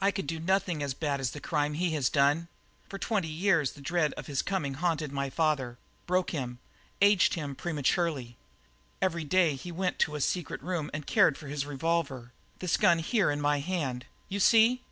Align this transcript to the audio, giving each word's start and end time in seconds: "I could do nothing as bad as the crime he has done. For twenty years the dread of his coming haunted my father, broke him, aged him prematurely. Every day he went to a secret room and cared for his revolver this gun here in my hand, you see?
"I 0.00 0.10
could 0.10 0.26
do 0.26 0.40
nothing 0.40 0.82
as 0.82 0.94
bad 0.94 1.20
as 1.20 1.30
the 1.30 1.38
crime 1.38 1.74
he 1.74 1.90
has 1.92 2.08
done. 2.08 2.48
For 2.88 2.98
twenty 2.98 3.28
years 3.28 3.70
the 3.70 3.80
dread 3.80 4.12
of 4.14 4.26
his 4.26 4.42
coming 4.42 4.74
haunted 4.74 5.12
my 5.12 5.30
father, 5.30 5.78
broke 6.08 6.30
him, 6.32 6.58
aged 7.00 7.34
him 7.34 7.54
prematurely. 7.54 8.36
Every 9.00 9.22
day 9.22 9.54
he 9.54 9.70
went 9.70 10.00
to 10.00 10.16
a 10.16 10.20
secret 10.20 10.60
room 10.60 10.90
and 10.92 11.06
cared 11.06 11.38
for 11.38 11.46
his 11.46 11.66
revolver 11.66 12.32
this 12.58 12.76
gun 12.76 12.98
here 12.98 13.30
in 13.30 13.40
my 13.40 13.60
hand, 13.60 14.06
you 14.28 14.40
see? 14.40 14.82